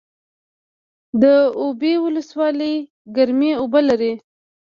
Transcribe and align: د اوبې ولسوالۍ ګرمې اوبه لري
د 1.21 1.23
اوبې 1.61 1.93
ولسوالۍ 2.05 2.75
ګرمې 3.15 3.51
اوبه 3.61 3.81
لري 3.89 4.13